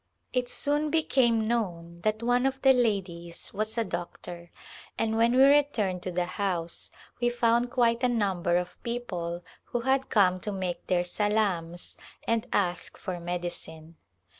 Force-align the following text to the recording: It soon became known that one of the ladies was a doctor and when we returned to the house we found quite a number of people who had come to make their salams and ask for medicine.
It 0.33 0.49
soon 0.49 0.89
became 0.89 1.47
known 1.47 2.01
that 2.01 2.23
one 2.23 2.47
of 2.47 2.59
the 2.63 2.73
ladies 2.73 3.53
was 3.53 3.77
a 3.77 3.83
doctor 3.83 4.49
and 4.97 5.15
when 5.15 5.35
we 5.35 5.43
returned 5.43 6.01
to 6.01 6.11
the 6.11 6.25
house 6.25 6.89
we 7.19 7.29
found 7.29 7.69
quite 7.69 8.01
a 8.03 8.09
number 8.09 8.57
of 8.57 8.81
people 8.81 9.43
who 9.65 9.81
had 9.81 10.09
come 10.09 10.39
to 10.39 10.51
make 10.51 10.87
their 10.87 11.03
salams 11.03 11.99
and 12.25 12.47
ask 12.51 12.97
for 12.97 13.19
medicine. 13.19 13.95